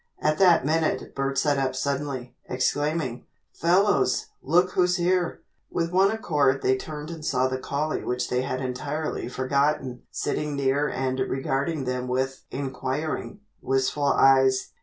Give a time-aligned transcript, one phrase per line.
[0.19, 6.63] At that minute Bert sat up suddenly, exclaiming, "Fellows, look who's here!" With one accord
[6.63, 11.83] they turned and saw the collie which they had entirely forgotten, sitting near and regarding
[11.83, 14.71] them with inquiring, wistful eyes.